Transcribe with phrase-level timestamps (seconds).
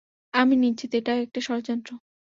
[0.33, 1.91] আমি নিশ্চিত এটা একটা ষড়যন্ত্র।